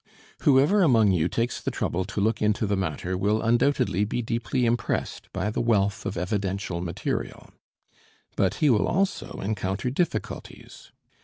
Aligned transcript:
Whoever 0.41 0.81
among 0.81 1.11
you 1.11 1.27
takes 1.27 1.61
the 1.61 1.69
trouble 1.69 2.05
to 2.05 2.19
look 2.19 2.41
into 2.41 2.65
the 2.65 2.75
matter 2.75 3.15
will 3.15 3.39
undoubtedly 3.39 4.03
be 4.03 4.23
deeply 4.23 4.65
impressed 4.65 5.31
by 5.31 5.51
the 5.51 5.61
wealth 5.61 6.07
of 6.07 6.17
evidential 6.17 6.81
material. 6.81 7.51
But 8.35 8.55
he 8.55 8.71
will 8.71 8.87
also 8.87 9.33
encounter 9.43 9.91
difficulties. 9.91 10.91